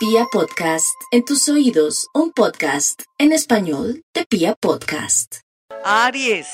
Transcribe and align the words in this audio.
Pia 0.00 0.24
Podcast, 0.32 0.98
en 1.10 1.26
tus 1.26 1.46
oídos, 1.50 2.08
un 2.14 2.32
podcast 2.32 3.02
en 3.18 3.32
español 3.32 4.02
de 4.14 4.24
Pia 4.24 4.54
Podcast. 4.54 5.40
Aries, 5.84 6.48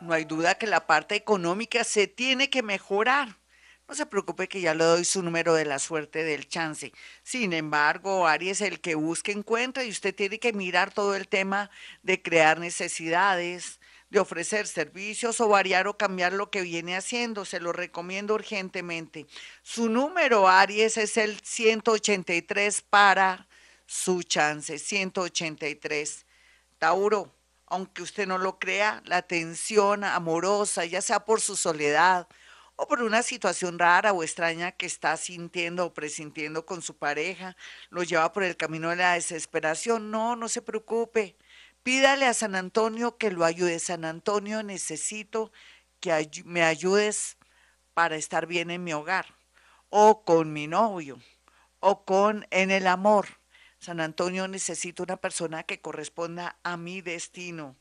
no 0.00 0.12
hay 0.12 0.24
duda 0.24 0.54
que 0.54 0.68
la 0.68 0.86
parte 0.86 1.16
económica 1.16 1.82
se 1.82 2.06
tiene 2.06 2.50
que 2.50 2.62
mejorar. 2.62 3.40
No 3.88 3.96
se 3.96 4.06
preocupe 4.06 4.46
que 4.46 4.60
ya 4.60 4.74
le 4.74 4.84
doy 4.84 5.04
su 5.04 5.24
número 5.24 5.54
de 5.54 5.64
la 5.64 5.80
suerte 5.80 6.22
del 6.22 6.46
chance. 6.46 6.92
Sin 7.24 7.52
embargo, 7.52 8.28
Aries, 8.28 8.60
el 8.60 8.80
que 8.80 8.94
busque 8.94 9.32
encuentra 9.32 9.82
y 9.82 9.90
usted 9.90 10.14
tiene 10.14 10.38
que 10.38 10.52
mirar 10.52 10.94
todo 10.94 11.16
el 11.16 11.26
tema 11.26 11.72
de 12.04 12.22
crear 12.22 12.60
necesidades, 12.60 13.80
de 14.14 14.20
ofrecer 14.20 14.68
servicios 14.68 15.40
o 15.40 15.48
variar 15.48 15.88
o 15.88 15.98
cambiar 15.98 16.32
lo 16.32 16.48
que 16.48 16.62
viene 16.62 16.96
haciendo. 16.96 17.44
Se 17.44 17.58
lo 17.58 17.72
recomiendo 17.72 18.34
urgentemente. 18.34 19.26
Su 19.62 19.88
número, 19.88 20.46
Aries, 20.46 20.96
es 20.98 21.16
el 21.16 21.40
183 21.40 22.80
para 22.82 23.48
su 23.86 24.22
chance, 24.22 24.78
183. 24.78 26.26
Tauro, 26.78 27.34
aunque 27.66 28.02
usted 28.02 28.28
no 28.28 28.38
lo 28.38 28.60
crea, 28.60 29.02
la 29.04 29.22
tensión 29.22 30.04
amorosa, 30.04 30.84
ya 30.84 31.02
sea 31.02 31.24
por 31.24 31.40
su 31.40 31.56
soledad 31.56 32.28
o 32.76 32.86
por 32.86 33.02
una 33.02 33.22
situación 33.24 33.80
rara 33.80 34.12
o 34.12 34.22
extraña 34.22 34.70
que 34.70 34.86
está 34.86 35.16
sintiendo 35.16 35.86
o 35.86 35.92
presintiendo 35.92 36.64
con 36.64 36.82
su 36.82 36.96
pareja, 36.96 37.56
lo 37.90 38.04
lleva 38.04 38.32
por 38.32 38.44
el 38.44 38.56
camino 38.56 38.90
de 38.90 38.96
la 38.96 39.14
desesperación. 39.14 40.12
No, 40.12 40.36
no 40.36 40.48
se 40.48 40.62
preocupe. 40.62 41.34
Pídale 41.84 42.24
a 42.24 42.32
San 42.32 42.54
Antonio 42.54 43.18
que 43.18 43.30
lo 43.30 43.44
ayude. 43.44 43.78
San 43.78 44.06
Antonio, 44.06 44.62
necesito 44.62 45.52
que 46.00 46.30
me 46.46 46.62
ayudes 46.62 47.36
para 47.92 48.16
estar 48.16 48.46
bien 48.46 48.70
en 48.70 48.82
mi 48.82 48.94
hogar, 48.94 49.26
o 49.90 50.24
con 50.24 50.50
mi 50.50 50.66
novio, 50.66 51.20
o 51.80 52.06
con 52.06 52.46
en 52.50 52.70
el 52.70 52.86
amor. 52.86 53.26
San 53.80 54.00
Antonio, 54.00 54.48
necesito 54.48 55.02
una 55.02 55.18
persona 55.18 55.64
que 55.64 55.82
corresponda 55.82 56.56
a 56.62 56.78
mi 56.78 57.02
destino. 57.02 57.76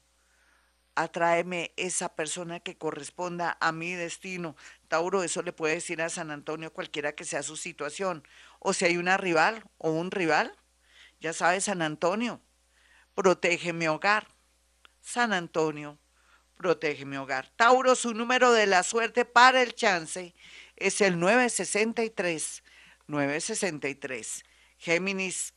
Atráeme 0.95 1.71
esa 1.77 2.13
persona 2.13 2.59
que 2.59 2.77
corresponda 2.77 3.57
a 3.61 3.71
mi 3.71 3.93
destino. 3.93 4.57
Tauro, 4.89 5.23
eso 5.23 5.41
le 5.43 5.53
puede 5.53 5.75
decir 5.75 6.01
a 6.01 6.09
San 6.09 6.29
Antonio 6.29 6.73
cualquiera 6.73 7.13
que 7.13 7.23
sea 7.23 7.41
su 7.41 7.55
situación. 7.55 8.27
O 8.59 8.73
si 8.73 8.83
hay 8.83 8.97
una 8.97 9.15
rival 9.15 9.63
o 9.77 9.91
un 9.91 10.11
rival, 10.11 10.53
ya 11.21 11.31
sabe 11.31 11.61
San 11.61 11.81
Antonio, 11.81 12.41
protege 13.15 13.73
mi 13.73 13.87
hogar. 13.87 14.27
San 15.01 15.33
Antonio, 15.33 15.97
protege 16.55 17.05
mi 17.05 17.17
hogar. 17.17 17.49
Tauro, 17.55 17.95
su 17.95 18.13
número 18.13 18.51
de 18.53 18.67
la 18.67 18.83
suerte 18.83 19.25
para 19.25 19.61
el 19.61 19.73
chance 19.73 20.33
es 20.75 21.01
el 21.01 21.19
963. 21.19 22.63
963. 23.07 24.43
Géminis. 24.77 25.53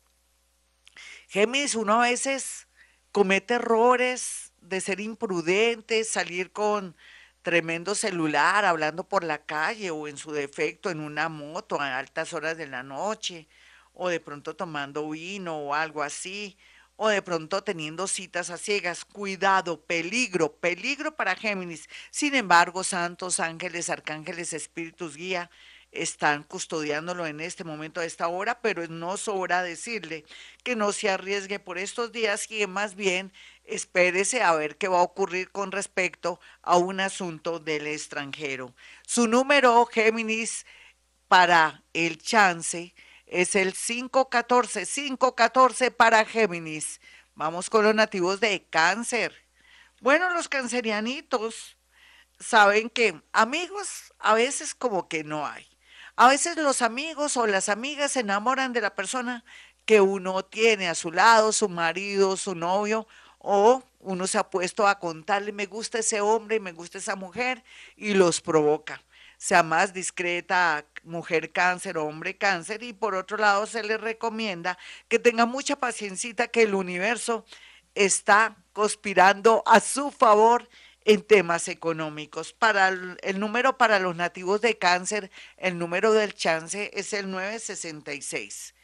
Géminis, 1.28 1.74
uno 1.74 2.02
a 2.02 2.08
veces 2.08 2.66
comete 3.12 3.54
errores 3.54 4.52
de 4.60 4.80
ser 4.80 5.00
imprudente, 5.00 6.04
salir 6.04 6.52
con 6.52 6.96
tremendo 7.42 7.94
celular, 7.94 8.64
hablando 8.64 9.04
por 9.04 9.22
la 9.22 9.44
calle 9.44 9.90
o 9.90 10.08
en 10.08 10.16
su 10.16 10.32
defecto 10.32 10.90
en 10.90 10.98
una 10.98 11.28
moto 11.28 11.80
a 11.80 11.98
altas 11.98 12.32
horas 12.32 12.56
de 12.56 12.66
la 12.66 12.82
noche, 12.82 13.46
o 13.94 14.08
de 14.08 14.18
pronto 14.18 14.56
tomando 14.56 15.10
vino 15.10 15.56
o 15.56 15.74
algo 15.74 16.02
así 16.02 16.58
o 16.96 17.08
de 17.08 17.22
pronto 17.22 17.62
teniendo 17.62 18.06
citas 18.06 18.50
a 18.50 18.58
ciegas. 18.58 19.04
Cuidado, 19.04 19.80
peligro, 19.80 20.52
peligro 20.52 21.14
para 21.14 21.36
Géminis. 21.36 21.88
Sin 22.10 22.34
embargo, 22.34 22.84
santos, 22.84 23.40
ángeles, 23.40 23.90
arcángeles, 23.90 24.52
espíritus 24.52 25.16
guía 25.16 25.50
están 25.92 26.42
custodiándolo 26.42 27.26
en 27.26 27.40
este 27.40 27.64
momento, 27.64 28.00
a 28.00 28.04
esta 28.04 28.28
hora, 28.28 28.60
pero 28.60 28.86
no 28.88 29.16
sobra 29.16 29.62
decirle 29.62 30.24
que 30.62 30.76
no 30.76 30.92
se 30.92 31.08
arriesgue 31.08 31.58
por 31.58 31.78
estos 31.78 32.12
días 32.12 32.44
y 32.46 32.58
que 32.58 32.66
más 32.66 32.94
bien 32.94 33.32
espérese 33.64 34.42
a 34.42 34.54
ver 34.54 34.76
qué 34.76 34.88
va 34.88 34.98
a 34.98 35.02
ocurrir 35.02 35.50
con 35.50 35.72
respecto 35.72 36.40
a 36.62 36.76
un 36.76 37.00
asunto 37.00 37.58
del 37.58 37.86
extranjero. 37.86 38.74
Su 39.06 39.26
número, 39.26 39.86
Géminis, 39.86 40.66
para 41.28 41.82
el 41.92 42.18
chance 42.18 42.94
es 43.26 43.56
el 43.56 43.74
514, 43.74 44.86
514 44.86 45.90
para 45.90 46.24
Géminis. 46.24 47.00
Vamos 47.34 47.68
con 47.68 47.84
los 47.84 47.94
nativos 47.94 48.40
de 48.40 48.64
cáncer. 48.70 49.34
Bueno, 50.00 50.30
los 50.30 50.48
cancerianitos 50.48 51.76
saben 52.38 52.88
que 52.88 53.20
amigos 53.32 54.14
a 54.18 54.34
veces 54.34 54.74
como 54.74 55.08
que 55.08 55.24
no 55.24 55.46
hay. 55.46 55.66
A 56.14 56.28
veces 56.28 56.56
los 56.56 56.80
amigos 56.80 57.36
o 57.36 57.46
las 57.46 57.68
amigas 57.68 58.12
se 58.12 58.20
enamoran 58.20 58.72
de 58.72 58.80
la 58.80 58.94
persona 58.94 59.44
que 59.84 60.00
uno 60.00 60.44
tiene 60.44 60.88
a 60.88 60.94
su 60.94 61.12
lado, 61.12 61.52
su 61.52 61.68
marido, 61.68 62.36
su 62.36 62.54
novio, 62.54 63.06
o 63.38 63.82
uno 64.00 64.26
se 64.26 64.38
ha 64.38 64.48
puesto 64.48 64.88
a 64.88 64.98
contarle, 64.98 65.52
me 65.52 65.66
gusta 65.66 65.98
ese 65.98 66.20
hombre, 66.20 66.58
me 66.58 66.72
gusta 66.72 66.98
esa 66.98 67.16
mujer, 67.16 67.62
y 67.96 68.14
los 68.14 68.40
provoca 68.40 69.02
sea 69.36 69.62
más 69.62 69.92
discreta, 69.92 70.84
mujer 71.02 71.52
cáncer 71.52 71.98
o 71.98 72.06
hombre 72.06 72.36
cáncer, 72.36 72.82
y 72.82 72.92
por 72.92 73.14
otro 73.14 73.36
lado 73.36 73.66
se 73.66 73.82
le 73.82 73.96
recomienda 73.96 74.78
que 75.08 75.18
tenga 75.18 75.46
mucha 75.46 75.76
paciencia, 75.76 76.48
que 76.48 76.62
el 76.62 76.74
universo 76.74 77.44
está 77.94 78.56
conspirando 78.72 79.62
a 79.66 79.80
su 79.80 80.10
favor 80.10 80.68
en 81.04 81.22
temas 81.22 81.68
económicos. 81.68 82.52
Para 82.52 82.88
el, 82.88 83.16
el, 83.22 83.38
número 83.38 83.78
para 83.78 83.98
los 83.98 84.16
nativos 84.16 84.60
de 84.60 84.76
cáncer, 84.76 85.30
el 85.56 85.78
número 85.78 86.12
del 86.12 86.34
chance 86.34 86.90
es 86.94 87.12
el 87.12 87.30
966. 87.30 88.74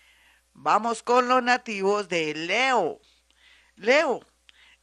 Vamos 0.54 1.02
con 1.02 1.28
los 1.28 1.42
nativos 1.42 2.08
de 2.08 2.34
Leo. 2.34 3.00
Leo, 3.74 4.20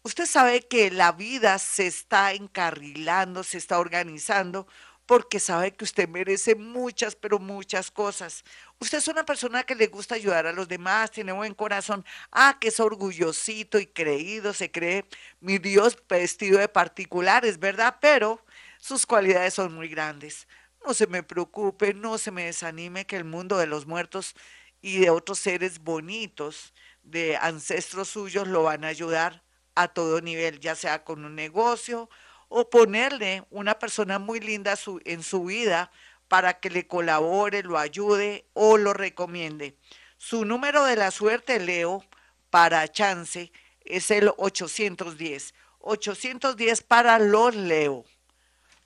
usted 0.01 0.25
sabe 0.25 0.67
que 0.67 0.91
la 0.91 1.11
vida 1.11 1.59
se 1.59 1.87
está 1.87 2.33
encarrilando, 2.33 3.43
se 3.43 3.57
está 3.57 3.79
organizando 3.79 4.67
porque 5.09 5.39
sabe 5.39 5.73
que 5.75 5.85
usted 5.85 6.07
merece 6.07 6.53
muchas, 6.53 7.15
pero 7.15 7.39
muchas 7.39 7.89
cosas. 7.89 8.43
Usted 8.79 8.99
es 8.99 9.07
una 9.07 9.25
persona 9.25 9.63
que 9.63 9.73
le 9.73 9.87
gusta 9.87 10.13
ayudar 10.13 10.45
a 10.45 10.53
los 10.53 10.67
demás, 10.67 11.09
tiene 11.09 11.31
buen 11.31 11.55
corazón. 11.55 12.05
Ah, 12.31 12.59
que 12.61 12.67
es 12.67 12.79
orgullosito 12.79 13.79
y 13.79 13.87
creído, 13.87 14.53
se 14.53 14.69
cree 14.69 15.05
mi 15.39 15.57
Dios 15.57 15.97
vestido 16.07 16.59
de 16.59 16.67
particulares, 16.69 17.57
¿verdad? 17.57 17.95
Pero 17.99 18.45
sus 18.77 19.07
cualidades 19.07 19.55
son 19.55 19.73
muy 19.73 19.87
grandes. 19.87 20.47
No 20.85 20.93
se 20.93 21.07
me 21.07 21.23
preocupe, 21.23 21.95
no 21.95 22.19
se 22.19 22.29
me 22.29 22.45
desanime 22.45 23.07
que 23.07 23.15
el 23.15 23.23
mundo 23.23 23.57
de 23.57 23.65
los 23.65 23.87
muertos 23.87 24.35
y 24.79 24.99
de 24.99 25.09
otros 25.09 25.39
seres 25.39 25.79
bonitos, 25.79 26.71
de 27.01 27.35
ancestros 27.35 28.09
suyos, 28.09 28.47
lo 28.47 28.61
van 28.61 28.83
a 28.85 28.89
ayudar 28.89 29.43
a 29.73 29.87
todo 29.87 30.21
nivel, 30.21 30.59
ya 30.59 30.75
sea 30.75 31.03
con 31.03 31.25
un 31.25 31.33
negocio 31.33 32.11
o 32.49 32.69
ponerle 32.69 33.45
una 33.51 33.79
persona 33.79 34.19
muy 34.19 34.39
linda 34.39 34.75
en 35.05 35.23
su 35.23 35.45
vida 35.45 35.91
para 36.27 36.59
que 36.59 36.69
le 36.69 36.87
colabore, 36.87 37.63
lo 37.63 37.77
ayude 37.77 38.45
o 38.53 38.77
lo 38.77 38.93
recomiende. 38.93 39.77
Su 40.17 40.45
número 40.45 40.83
de 40.83 40.95
la 40.95 41.11
suerte, 41.11 41.59
Leo, 41.59 42.03
para 42.49 42.87
chance 42.87 43.51
es 43.81 44.11
el 44.11 44.31
810. 44.37 45.53
810 45.79 46.81
para 46.83 47.19
los 47.19 47.55
Leo. 47.55 48.03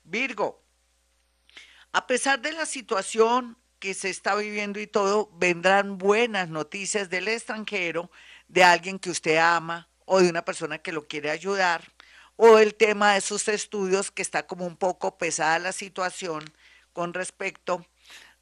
Virgo, 0.04 0.62
a 1.92 2.06
pesar 2.06 2.40
de 2.40 2.52
la 2.52 2.66
situación 2.66 3.58
que 3.78 3.94
se 3.94 4.10
está 4.10 4.34
viviendo 4.34 4.78
y 4.78 4.86
todo, 4.86 5.30
vendrán 5.34 5.98
buenas 5.98 6.48
noticias 6.48 7.08
del 7.10 7.28
extranjero, 7.28 8.10
de 8.48 8.62
alguien 8.62 8.98
que 8.98 9.10
usted 9.10 9.38
ama 9.38 9.88
o 10.04 10.20
de 10.20 10.28
una 10.28 10.44
persona 10.44 10.78
que 10.78 10.92
lo 10.92 11.06
quiere 11.06 11.30
ayudar 11.30 11.93
o 12.36 12.58
el 12.58 12.74
tema 12.74 13.14
de 13.14 13.20
sus 13.20 13.48
estudios, 13.48 14.10
que 14.10 14.22
está 14.22 14.46
como 14.46 14.66
un 14.66 14.76
poco 14.76 15.18
pesada 15.18 15.58
la 15.58 15.72
situación 15.72 16.44
con 16.92 17.14
respecto 17.14 17.86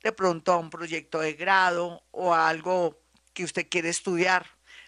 de 0.03 0.13
pronto 0.13 0.53
a 0.53 0.59
un 0.59 0.71
proyecto 0.71 1.21
de 1.21 1.35
grado 1.35 2.03
o 2.11 2.35
a 2.35 2.49
algo 2.49 3.01
que 3.33 3.45
usted 3.45 3.69
quiere 3.69 3.89
estudiar. 3.89 4.47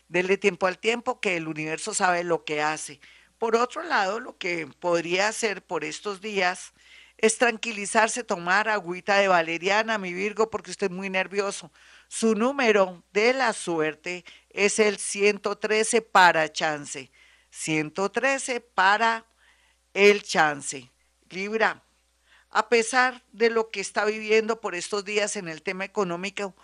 Dele 0.08 0.36
tiempo 0.36 0.66
al 0.66 0.78
tiempo, 0.78 1.20
que 1.20 1.36
el 1.36 1.48
universo 1.48 1.94
sabe 1.94 2.24
lo 2.24 2.44
que 2.44 2.62
hace. 2.62 3.00
Por 3.38 3.56
otro 3.56 3.82
lado, 3.82 4.20
lo 4.20 4.38
que 4.38 4.66
podría 4.66 5.28
hacer 5.28 5.62
por 5.62 5.84
estos 5.84 6.20
días 6.20 6.72
es 7.16 7.38
tranquilizarse, 7.38 8.24
tomar 8.24 8.68
agüita 8.68 9.16
de 9.16 9.28
valeriana, 9.28 9.98
mi 9.98 10.12
Virgo, 10.12 10.50
porque 10.50 10.70
usted 10.70 10.88
es 10.88 10.92
muy 10.92 11.10
nervioso. 11.10 11.72
Su 12.08 12.34
número 12.34 13.02
de 13.12 13.32
la 13.32 13.52
suerte 13.52 14.24
es 14.50 14.78
el 14.78 14.98
113 14.98 16.02
para 16.02 16.52
chance. 16.52 17.10
113 17.54 18.60
para 18.60 19.26
el 19.94 20.24
chance. 20.24 20.90
Libra, 21.30 21.84
a 22.50 22.68
pesar 22.68 23.22
de 23.32 23.48
lo 23.48 23.70
que 23.70 23.80
está 23.80 24.04
viviendo 24.04 24.60
por 24.60 24.74
estos 24.74 25.04
días 25.04 25.36
en 25.36 25.48
el 25.48 25.62
tema 25.62 25.84
económico, 25.84 26.54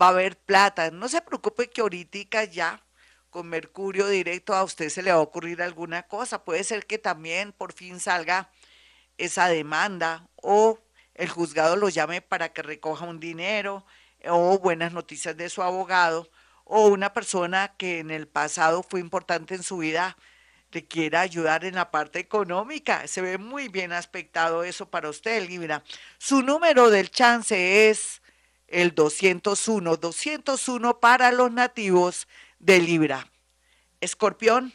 va 0.00 0.06
a 0.06 0.10
haber 0.10 0.38
plata. 0.38 0.90
No 0.92 1.08
se 1.08 1.20
preocupe 1.20 1.68
que 1.68 1.80
ahorita 1.80 2.44
ya 2.44 2.82
con 3.28 3.48
Mercurio 3.48 4.06
directo 4.06 4.54
a 4.54 4.62
usted 4.62 4.88
se 4.88 5.02
le 5.02 5.10
va 5.10 5.18
a 5.18 5.22
ocurrir 5.22 5.60
alguna 5.62 6.04
cosa. 6.04 6.44
Puede 6.44 6.62
ser 6.62 6.86
que 6.86 6.98
también 6.98 7.52
por 7.52 7.72
fin 7.72 7.98
salga 7.98 8.50
esa 9.18 9.48
demanda 9.48 10.28
o 10.36 10.78
el 11.14 11.28
juzgado 11.28 11.74
lo 11.76 11.88
llame 11.88 12.22
para 12.22 12.52
que 12.52 12.62
recoja 12.62 13.04
un 13.04 13.18
dinero 13.18 13.84
o 14.24 14.58
buenas 14.58 14.92
noticias 14.92 15.36
de 15.36 15.50
su 15.50 15.62
abogado 15.62 16.30
o 16.64 16.86
una 16.86 17.12
persona 17.12 17.74
que 17.76 17.98
en 17.98 18.10
el 18.10 18.28
pasado 18.28 18.82
fue 18.82 19.00
importante 19.00 19.54
en 19.54 19.62
su 19.64 19.78
vida 19.78 20.16
le 20.72 20.86
quiera 20.86 21.20
ayudar 21.20 21.64
en 21.64 21.74
la 21.74 21.90
parte 21.90 22.18
económica. 22.18 23.06
Se 23.06 23.20
ve 23.20 23.38
muy 23.38 23.68
bien 23.68 23.92
aspectado 23.92 24.64
eso 24.64 24.90
para 24.90 25.08
usted, 25.08 25.48
Libra. 25.48 25.82
Su 26.18 26.42
número 26.42 26.90
del 26.90 27.10
chance 27.10 27.88
es 27.88 28.22
el 28.68 28.94
201, 28.94 29.96
201 29.96 31.00
para 31.00 31.32
los 31.32 31.52
nativos 31.52 32.28
de 32.58 32.80
Libra. 32.80 33.30
Escorpión, 34.00 34.72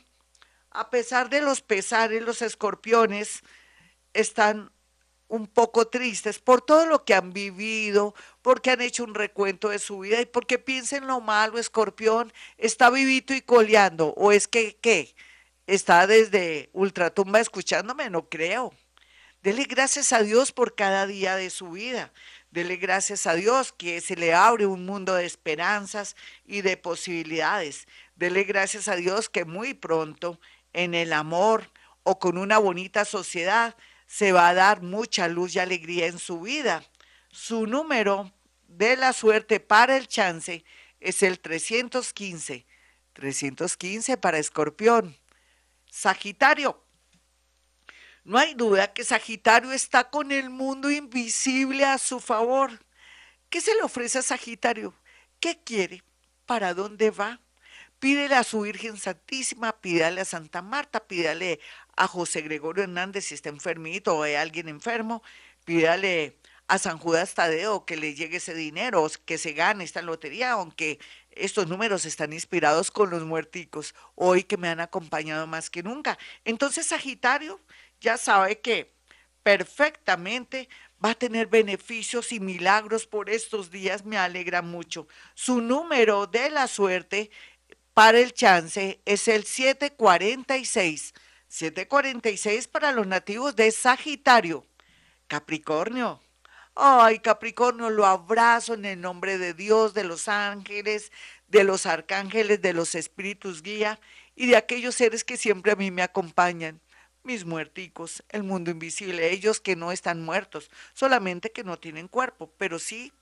a 0.71 0.89
pesar 0.89 1.29
de 1.29 1.41
los 1.41 1.61
pesares, 1.61 2.21
los 2.21 2.41
escorpiones 2.41 3.43
están 4.13 4.71
un 5.27 5.47
poco 5.47 5.87
tristes 5.87 6.39
por 6.39 6.61
todo 6.61 6.85
lo 6.85 7.05
que 7.05 7.13
han 7.13 7.31
vivido, 7.31 8.13
porque 8.41 8.71
han 8.71 8.81
hecho 8.81 9.05
un 9.05 9.15
recuento 9.15 9.69
de 9.69 9.79
su 9.79 9.99
vida 9.99 10.19
y 10.19 10.25
porque 10.25 10.59
piensen 10.59 11.07
lo 11.07 11.21
malo, 11.21 11.57
escorpión, 11.57 12.33
está 12.57 12.89
vivito 12.89 13.33
y 13.33 13.41
coleando, 13.41 14.13
o 14.17 14.33
es 14.33 14.49
que, 14.49 14.77
¿qué? 14.81 15.15
Está 15.71 16.05
desde 16.05 16.69
ultratumba 16.73 17.39
escuchándome, 17.39 18.09
no 18.09 18.27
creo. 18.27 18.73
Dele 19.41 19.63
gracias 19.63 20.11
a 20.11 20.21
Dios 20.21 20.51
por 20.51 20.75
cada 20.75 21.07
día 21.07 21.37
de 21.37 21.49
su 21.49 21.71
vida. 21.71 22.11
Dele 22.49 22.75
gracias 22.75 23.25
a 23.25 23.35
Dios 23.35 23.71
que 23.71 24.01
se 24.01 24.17
le 24.17 24.33
abre 24.33 24.65
un 24.65 24.85
mundo 24.85 25.15
de 25.15 25.25
esperanzas 25.25 26.17
y 26.45 26.59
de 26.59 26.75
posibilidades. 26.75 27.87
Dele 28.17 28.43
gracias 28.43 28.89
a 28.89 28.97
Dios 28.97 29.29
que 29.29 29.45
muy 29.45 29.73
pronto 29.73 30.41
en 30.73 30.93
el 30.93 31.13
amor 31.13 31.71
o 32.03 32.19
con 32.19 32.37
una 32.37 32.57
bonita 32.57 33.05
sociedad 33.05 33.77
se 34.07 34.33
va 34.33 34.49
a 34.49 34.53
dar 34.53 34.81
mucha 34.81 35.29
luz 35.29 35.55
y 35.55 35.59
alegría 35.59 36.07
en 36.07 36.19
su 36.19 36.41
vida. 36.41 36.83
Su 37.29 37.65
número 37.65 38.33
de 38.67 38.97
la 38.97 39.13
suerte 39.13 39.61
para 39.61 39.95
el 39.95 40.09
chance 40.09 40.65
es 40.99 41.23
el 41.23 41.39
315. 41.39 42.65
315 43.13 44.17
para 44.17 44.37
Escorpión. 44.37 45.20
Sagitario. 45.91 46.83
No 48.23 48.37
hay 48.37 48.53
duda 48.53 48.93
que 48.93 49.03
Sagitario 49.03 49.71
está 49.73 50.09
con 50.09 50.31
el 50.31 50.49
mundo 50.49 50.89
invisible 50.89 51.85
a 51.85 51.97
su 51.97 52.19
favor. 52.19 52.71
¿Qué 53.49 53.59
se 53.59 53.75
le 53.75 53.83
ofrece 53.83 54.19
a 54.19 54.21
Sagitario? 54.21 54.95
¿Qué 55.39 55.59
quiere? 55.63 56.01
¿Para 56.45 56.73
dónde 56.73 57.11
va? 57.11 57.41
Pídele 57.99 58.35
a 58.35 58.43
su 58.43 58.61
Virgen 58.61 58.97
Santísima, 58.97 59.73
pídale 59.81 60.21
a 60.21 60.25
Santa 60.25 60.61
Marta, 60.61 61.05
pídale 61.05 61.59
a 61.97 62.07
José 62.07 62.41
Gregorio 62.41 62.83
Hernández 62.83 63.25
si 63.25 63.35
está 63.35 63.49
enfermito 63.49 64.17
o 64.17 64.23
hay 64.23 64.35
alguien 64.35 64.69
enfermo, 64.69 65.21
pídale 65.65 66.37
a 66.67 66.77
San 66.77 66.97
Judas 66.99 67.33
Tadeo 67.33 67.85
que 67.85 67.97
le 67.97 68.15
llegue 68.15 68.37
ese 68.37 68.53
dinero, 68.53 69.05
que 69.25 69.37
se 69.37 69.51
gane 69.51 69.83
esta 69.83 70.01
lotería, 70.01 70.51
aunque 70.53 70.99
estos 71.31 71.67
números 71.67 72.05
están 72.05 72.33
inspirados 72.33 72.91
con 72.91 73.09
los 73.09 73.23
muerticos, 73.23 73.95
hoy 74.15 74.43
que 74.43 74.57
me 74.57 74.69
han 74.69 74.79
acompañado 74.79 75.47
más 75.47 75.69
que 75.69 75.83
nunca. 75.83 76.17
Entonces, 76.45 76.87
Sagitario, 76.87 77.59
ya 77.99 78.17
sabe 78.17 78.59
que 78.59 78.93
perfectamente 79.43 80.69
va 81.03 81.11
a 81.11 81.15
tener 81.15 81.47
beneficios 81.47 82.31
y 82.31 82.39
milagros 82.39 83.07
por 83.07 83.29
estos 83.29 83.71
días, 83.71 84.05
me 84.05 84.17
alegra 84.17 84.61
mucho. 84.61 85.07
Su 85.33 85.61
número 85.61 86.27
de 86.27 86.49
la 86.49 86.67
suerte 86.67 87.31
para 87.93 88.19
el 88.19 88.33
chance 88.33 89.01
es 89.05 89.27
el 89.27 89.45
746. 89.45 91.13
746 91.47 92.67
para 92.67 92.91
los 92.91 93.07
nativos 93.07 93.55
de 93.55 93.71
Sagitario. 93.71 94.65
Capricornio. 95.27 96.21
Ay, 96.75 97.19
Capricornio, 97.19 97.89
lo 97.89 98.05
abrazo 98.05 98.73
en 98.75 98.85
el 98.85 99.01
nombre 99.01 99.37
de 99.37 99.53
Dios, 99.53 99.93
de 99.93 100.03
los 100.05 100.27
ángeles, 100.27 101.11
de 101.47 101.63
los 101.63 101.85
arcángeles, 101.85 102.61
de 102.61 102.73
los 102.73 102.95
espíritus 102.95 103.61
guía 103.61 103.99
y 104.35 104.47
de 104.47 104.55
aquellos 104.55 104.95
seres 104.95 105.23
que 105.23 105.37
siempre 105.37 105.73
a 105.73 105.75
mí 105.75 105.91
me 105.91 106.01
acompañan. 106.01 106.79
Mis 107.23 107.45
muerticos, 107.45 108.23
el 108.29 108.43
mundo 108.43 108.71
invisible, 108.71 109.31
ellos 109.31 109.59
que 109.59 109.75
no 109.75 109.91
están 109.91 110.23
muertos, 110.23 110.71
solamente 110.93 111.51
que 111.51 111.63
no 111.63 111.77
tienen 111.77 112.07
cuerpo, 112.07 112.51
pero 112.57 112.79
sí 112.79 113.13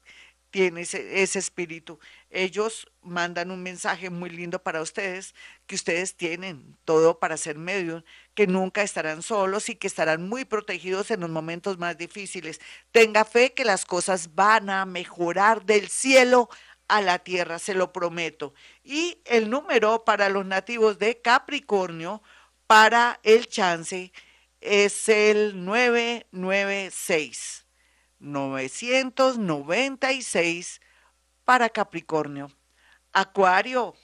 tiene 0.52 0.82
ese, 0.82 1.40
espíritu. 1.40 2.00
Ellos 2.30 2.88
mandan 3.02 3.52
un 3.52 3.64
mensaje 3.64 4.10
muy 4.10 4.30
lindo 4.30 4.62
para 4.62 4.82
ustedes, 4.82 5.34
que 5.68 5.76
ustedes 5.76 6.16
tienen 6.16 6.78
todo 6.86 7.20
para 7.20 7.38
ser 7.38 7.58
medio, 7.58 8.04
que 8.34 8.48
nunca 8.48 8.82
estarán 8.82 9.22
solos 9.22 9.70
y 9.70 9.76
que 9.76 9.88
estarán 9.88 10.28
muy 10.28 10.46
protegidos 10.46 11.12
en 11.12 11.22
los 11.22 11.30
momentos 11.30 11.78
más 11.78 11.98
difíciles. 11.98 12.60
Tenga 12.92 13.26
fe 13.26 13.54
que 13.54 13.66
las 13.66 13.86
cosas 13.86 14.36
van 14.36 14.70
a 14.70 14.86
mejorar 14.86 15.66
del 15.66 15.90
cielo 15.90 16.50
a 16.88 17.02
la 17.02 17.20
tierra, 17.20 17.60
se 17.60 17.76
lo 17.76 17.94
prometo. 17.94 18.54
Y 18.84 19.22
el 19.26 19.50
número 19.50 20.04
para 20.04 20.30
los 20.30 20.46
nativos 20.46 21.00
de 21.00 21.22
Capricornio, 21.22 22.22
para 22.68 23.20
el 23.24 23.48
chance 23.48 24.12
es 24.62 25.10
el 25.10 25.66
996. 25.66 27.66
996 28.20 30.82
para 31.46 31.70
Capricornio. 31.70 32.52
Acuario. 33.12 33.96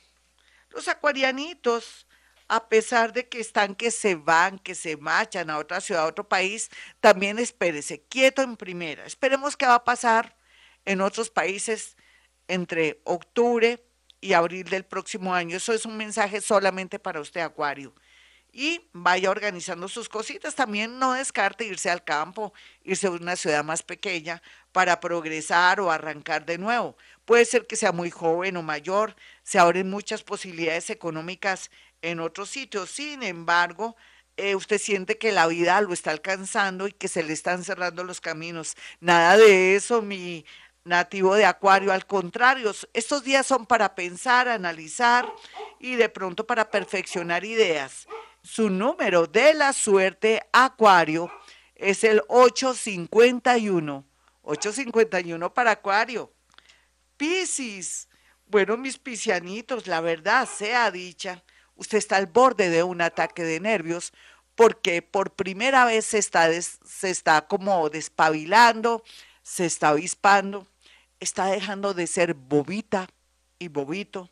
Los 0.69 0.87
acuarianitos, 0.87 2.07
a 2.47 2.67
pesar 2.67 3.13
de 3.13 3.29
que 3.29 3.39
están 3.39 3.75
que 3.75 3.91
se 3.91 4.15
van, 4.15 4.59
que 4.59 4.75
se 4.75 4.97
marchan 4.97 5.49
a 5.49 5.57
otra 5.57 5.81
ciudad, 5.81 6.03
a 6.03 6.07
otro 6.07 6.27
país, 6.27 6.69
también 6.99 7.39
espérese, 7.39 8.03
quieto 8.03 8.41
en 8.41 8.57
primera. 8.57 9.05
Esperemos 9.05 9.55
qué 9.55 9.65
va 9.65 9.75
a 9.75 9.83
pasar 9.83 10.35
en 10.85 11.01
otros 11.01 11.29
países 11.29 11.95
entre 12.47 13.01
octubre 13.03 13.83
y 14.21 14.33
abril 14.33 14.69
del 14.69 14.85
próximo 14.85 15.33
año. 15.33 15.57
Eso 15.57 15.73
es 15.73 15.85
un 15.85 15.97
mensaje 15.97 16.41
solamente 16.41 16.99
para 16.99 17.21
usted, 17.21 17.41
Acuario. 17.41 17.93
Y 18.57 18.87
vaya 18.93 19.31
organizando 19.31 19.89
sus 19.89 20.07
cositas. 20.07 20.55
También 20.55 20.97
no 20.97 21.11
descarte 21.11 21.65
irse 21.65 21.89
al 21.89 22.05
campo, 22.05 22.53
irse 22.85 23.07
a 23.07 23.11
una 23.11 23.35
ciudad 23.35 23.65
más 23.65 23.83
pequeña 23.83 24.41
para 24.71 25.01
progresar 25.01 25.81
o 25.81 25.91
arrancar 25.91 26.45
de 26.45 26.57
nuevo. 26.57 26.95
Puede 27.25 27.43
ser 27.43 27.67
que 27.67 27.75
sea 27.75 27.91
muy 27.91 28.11
joven 28.11 28.55
o 28.55 28.63
mayor, 28.63 29.17
se 29.43 29.59
abren 29.59 29.89
muchas 29.89 30.23
posibilidades 30.23 30.89
económicas 30.89 31.69
en 32.01 32.21
otros 32.21 32.49
sitios. 32.49 32.89
Sin 32.89 33.23
embargo, 33.23 33.97
eh, 34.37 34.55
usted 34.55 34.77
siente 34.77 35.17
que 35.17 35.33
la 35.33 35.47
vida 35.47 35.81
lo 35.81 35.91
está 35.91 36.11
alcanzando 36.11 36.87
y 36.87 36.93
que 36.93 37.09
se 37.09 37.23
le 37.23 37.33
están 37.33 37.65
cerrando 37.65 38.05
los 38.05 38.21
caminos. 38.21 38.77
Nada 39.01 39.35
de 39.35 39.75
eso, 39.75 40.01
mi 40.01 40.45
nativo 40.85 41.35
de 41.35 41.43
Acuario. 41.43 41.91
Al 41.91 42.05
contrario, 42.05 42.71
estos 42.93 43.25
días 43.25 43.45
son 43.45 43.65
para 43.65 43.95
pensar, 43.95 44.47
analizar 44.47 45.29
y 45.77 45.95
de 45.95 46.07
pronto 46.07 46.47
para 46.47 46.71
perfeccionar 46.71 47.43
ideas. 47.43 48.07
Su 48.45 48.69
número 48.69 49.27
de 49.27 49.53
la 49.55 49.73
suerte, 49.73 50.41
Acuario, 50.53 51.31
es 51.75 52.03
el 52.03 52.21
851. 52.27 54.05
851 54.43 55.53
para 55.53 55.71
Acuario. 55.71 56.31
Piscis. 57.17 58.07
Bueno, 58.45 58.77
mis 58.77 58.99
piscianitos, 58.99 59.87
la 59.87 59.99
verdad 59.99 60.47
sea 60.47 60.91
dicha, 60.91 61.43
usted 61.75 61.97
está 61.97 62.17
al 62.17 62.27
borde 62.27 62.69
de 62.69 62.83
un 62.83 63.01
ataque 63.01 63.43
de 63.43 63.59
nervios 63.59 64.13
porque 64.53 65.01
por 65.01 65.33
primera 65.33 65.83
vez 65.85 66.05
se 66.05 66.19
está, 66.19 66.47
se 66.61 67.09
está 67.09 67.47
como 67.47 67.89
despabilando, 67.89 69.03
se 69.41 69.65
está 69.65 69.89
avispando 69.89 70.67
está 71.19 71.47
dejando 71.47 71.93
de 71.93 72.07
ser 72.07 72.33
bobita 72.33 73.07
y 73.59 73.67
bobito, 73.67 74.29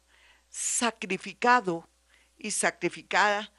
sacrificado 0.50 1.89
y 2.38 2.51
sacrificada, 2.51 3.51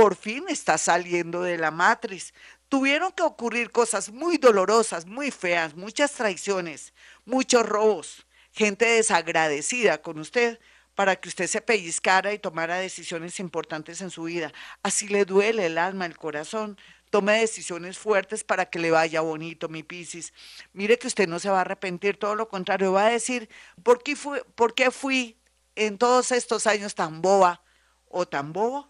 por 0.00 0.16
fin 0.16 0.44
está 0.48 0.78
saliendo 0.78 1.42
de 1.42 1.58
la 1.58 1.70
matriz. 1.70 2.32
Tuvieron 2.70 3.12
que 3.12 3.22
ocurrir 3.22 3.70
cosas 3.70 4.08
muy 4.08 4.38
dolorosas, 4.38 5.04
muy 5.04 5.30
feas, 5.30 5.74
muchas 5.74 6.12
traiciones, 6.12 6.94
muchos 7.26 7.66
robos, 7.66 8.26
gente 8.50 8.86
desagradecida 8.86 10.00
con 10.00 10.18
usted 10.18 10.58
para 10.94 11.16
que 11.16 11.28
usted 11.28 11.48
se 11.48 11.60
pellizcara 11.60 12.32
y 12.32 12.38
tomara 12.38 12.78
decisiones 12.78 13.40
importantes 13.40 14.00
en 14.00 14.08
su 14.08 14.22
vida. 14.22 14.54
Así 14.82 15.06
le 15.06 15.26
duele 15.26 15.66
el 15.66 15.76
alma, 15.76 16.06
el 16.06 16.16
corazón, 16.16 16.78
Tome 17.10 17.40
decisiones 17.40 17.98
fuertes 17.98 18.44
para 18.44 18.66
que 18.66 18.78
le 18.78 18.92
vaya 18.92 19.20
bonito, 19.20 19.68
mi 19.68 19.82
Piscis. 19.82 20.32
Mire 20.72 20.96
que 20.96 21.08
usted 21.08 21.28
no 21.28 21.40
se 21.40 21.50
va 21.50 21.58
a 21.58 21.62
arrepentir, 21.62 22.16
todo 22.16 22.36
lo 22.36 22.48
contrario, 22.48 22.92
va 22.92 23.06
a 23.06 23.10
decir, 23.10 23.50
¿por 23.82 24.00
qué, 24.04 24.14
fui, 24.14 24.38
¿por 24.54 24.76
qué 24.76 24.92
fui 24.92 25.36
en 25.74 25.98
todos 25.98 26.30
estos 26.30 26.68
años 26.68 26.94
tan 26.94 27.20
boba 27.20 27.64
o 28.08 28.28
tan 28.28 28.52
bobo? 28.52 28.89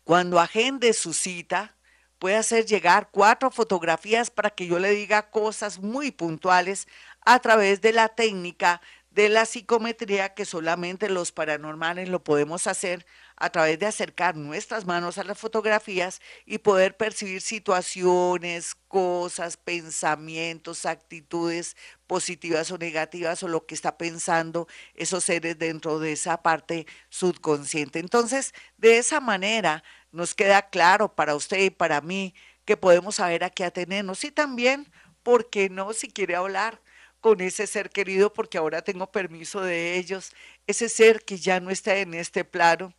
Cuando 0.04 0.40
agende 0.40 0.94
su 0.94 1.14
cita, 1.14 1.78
puede 2.18 2.38
hacer 2.38 2.66
llegar 2.66 3.10
cuatro 3.12 3.52
fotografías 3.52 4.32
para 4.32 4.50
que 4.50 4.66
yo 4.66 4.80
le 4.80 4.90
diga 4.90 5.30
cosas 5.30 5.78
muy 5.80 6.10
puntuales 6.10 6.88
a 7.22 7.38
través 7.40 7.82
de 7.82 7.94
la 7.94 8.10
técnica 8.10 8.82
de 9.14 9.30
la 9.30 9.46
psicometría 9.46 10.34
que 10.34 10.44
solamente 10.44 11.08
los 11.08 11.32
paranormales 11.32 12.10
lo 12.10 12.24
podemos 12.24 12.66
hacer 12.66 13.06
a 13.36 13.52
través 13.52 13.78
de 13.78 13.86
acercar 13.86 14.36
nuestras 14.36 14.86
manos 14.86 15.20
a 15.20 15.24
las 15.24 15.38
fotografías 15.38 16.20
y 16.48 16.58
poder 16.58 16.98
percibir 16.98 17.42
situaciones, 17.42 18.76
cosas, 18.88 19.56
pensamientos, 19.58 20.88
actitudes 20.88 21.78
positivas 22.08 22.72
o 22.72 22.80
negativas 22.80 23.44
o 23.44 23.48
lo 23.48 23.68
que 23.68 23.76
está 23.76 23.98
pensando 24.00 24.68
esos 24.96 25.24
seres 25.26 25.60
dentro 25.60 26.00
de 26.00 26.14
esa 26.14 26.42
parte 26.42 26.88
subconsciente. 27.10 28.00
Entonces, 28.00 28.54
de 28.78 28.98
esa 28.98 29.20
manera 29.20 29.84
nos 30.12 30.34
queda 30.34 30.70
claro 30.70 31.14
para 31.16 31.36
usted 31.36 31.60
y 31.60 31.70
para 31.70 32.02
mí 32.02 32.34
que 32.66 32.78
podemos 32.78 33.16
saber 33.16 33.44
a 33.44 33.52
qué 33.52 33.64
atenernos 33.64 34.24
y 34.24 34.32
también, 34.32 34.92
¿por 35.22 35.52
qué 35.52 35.70
no? 35.70 35.94
Si 35.94 36.08
quiere 36.10 36.36
hablar 36.36 36.82
con 37.24 37.40
ese 37.40 37.68
ser 37.68 37.90
querido 37.90 38.34
porque 38.34 38.58
ahora 38.58 38.82
tengo 38.82 39.10
permiso 39.10 39.62
de 39.62 39.96
ellos, 39.96 40.34
ese 40.68 40.90
ser 40.90 41.24
que 41.24 41.38
ya 41.38 41.62
no 41.62 41.70
está 41.70 41.96
en 41.96 42.14
este 42.14 42.44
plano, 42.44 42.94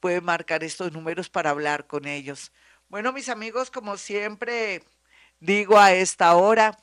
puede 0.00 0.20
marcar 0.20 0.64
estos 0.64 0.90
números 0.92 1.28
para 1.28 1.50
hablar 1.50 1.86
con 1.86 2.08
ellos. 2.08 2.50
Bueno, 2.88 3.12
mis 3.12 3.28
amigos, 3.28 3.70
como 3.70 3.96
siempre 3.96 4.82
digo 5.38 5.78
a 5.78 5.92
esta 5.92 6.34
hora, 6.34 6.80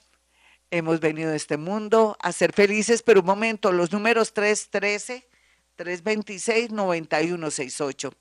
hemos 0.72 1.02
venido 1.02 1.34
a 1.34 1.36
este 1.36 1.58
mundo 1.58 2.18
a 2.22 2.32
ser 2.32 2.54
felices, 2.54 3.04
pero 3.04 3.20
un 3.20 3.26
momento, 3.26 3.74
los 3.74 3.92
números 3.92 4.32
313, 4.32 5.28
326, 5.76 6.72
9168. 6.72 8.14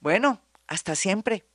Bueno, 0.00 0.42
hasta 0.66 0.94
siempre. 0.94 1.46